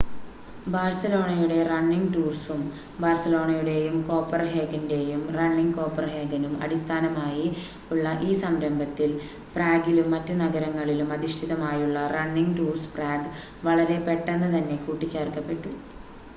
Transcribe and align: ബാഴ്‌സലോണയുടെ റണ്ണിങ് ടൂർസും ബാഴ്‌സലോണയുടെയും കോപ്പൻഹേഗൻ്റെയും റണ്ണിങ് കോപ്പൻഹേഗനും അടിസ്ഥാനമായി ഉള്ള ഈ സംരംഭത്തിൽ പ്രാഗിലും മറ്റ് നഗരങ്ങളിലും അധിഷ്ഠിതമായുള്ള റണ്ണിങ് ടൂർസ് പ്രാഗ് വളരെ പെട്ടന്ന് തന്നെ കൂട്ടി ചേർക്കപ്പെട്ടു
ബാഴ്‌സലോണയുടെ 0.65 1.57
റണ്ണിങ് 1.67 2.07
ടൂർസും 2.13 2.61
ബാഴ്‌സലോണയുടെയും 3.01 3.97
കോപ്പൻഹേഗൻ്റെയും 4.07 5.21
റണ്ണിങ് 5.35 5.75
കോപ്പൻഹേഗനും 5.75 6.53
അടിസ്ഥാനമായി 6.63 7.45
ഉള്ള 7.91 8.15
ഈ 8.21 8.39
സംരംഭത്തിൽ 8.41 9.11
പ്രാഗിലും 9.53 10.09
മറ്റ് 10.15 10.35
നഗരങ്ങളിലും 10.41 11.11
അധിഷ്ഠിതമായുള്ള 11.17 12.07
റണ്ണിങ് 12.15 12.57
ടൂർസ് 12.59 12.91
പ്രാഗ് 12.95 13.31
വളരെ 13.63 13.99
പെട്ടന്ന് 14.07 14.49
തന്നെ 14.55 14.79
കൂട്ടി 14.83 15.09
ചേർക്കപ്പെട്ടു 15.15 15.71